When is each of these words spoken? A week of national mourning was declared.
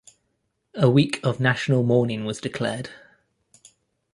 A 0.73 0.89
week 0.89 1.19
of 1.23 1.39
national 1.39 1.83
mourning 1.83 2.25
was 2.25 2.41
declared. 2.41 2.89